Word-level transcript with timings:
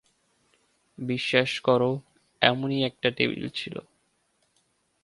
বিশ্বাস 0.97 1.51
কর- 1.59 1.81
এমনই 2.41 2.79
একটা 2.83 3.09
টেবিল 3.11 3.43
ছিল। 3.49 3.75